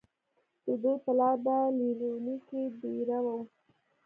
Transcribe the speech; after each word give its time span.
د 0.65 0.67
دوي 0.81 0.95
پلار 1.05 1.35
پۀ 1.43 1.55
ليلونۍ 1.77 2.37
کښې 2.47 2.63
دېره 2.81 3.19
وو 3.25 3.37